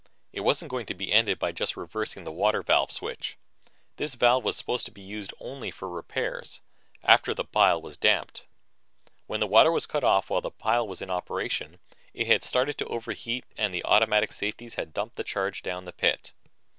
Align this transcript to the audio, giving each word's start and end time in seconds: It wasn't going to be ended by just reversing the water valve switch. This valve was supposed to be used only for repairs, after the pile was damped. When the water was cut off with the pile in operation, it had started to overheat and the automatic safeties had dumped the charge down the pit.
It 0.33 0.39
wasn't 0.39 0.71
going 0.71 0.87
to 0.87 0.95
be 0.95 1.13
ended 1.13 1.37
by 1.37 1.51
just 1.51 1.77
reversing 1.77 2.23
the 2.23 2.31
water 2.31 2.63
valve 2.63 2.89
switch. 2.89 3.37
This 3.97 4.15
valve 4.15 4.43
was 4.43 4.57
supposed 4.57 4.83
to 4.87 4.91
be 4.91 5.03
used 5.03 5.31
only 5.39 5.69
for 5.69 5.87
repairs, 5.87 6.59
after 7.03 7.35
the 7.35 7.43
pile 7.45 7.79
was 7.79 7.97
damped. 7.97 8.45
When 9.27 9.41
the 9.41 9.45
water 9.45 9.71
was 9.71 9.85
cut 9.85 10.03
off 10.03 10.31
with 10.31 10.41
the 10.41 10.49
pile 10.49 10.91
in 10.91 11.11
operation, 11.11 11.77
it 12.15 12.25
had 12.25 12.43
started 12.43 12.79
to 12.79 12.87
overheat 12.87 13.45
and 13.55 13.71
the 13.75 13.85
automatic 13.85 14.31
safeties 14.31 14.73
had 14.73 14.91
dumped 14.91 15.17
the 15.17 15.23
charge 15.23 15.61
down 15.61 15.85
the 15.85 15.93
pit. 15.93 16.31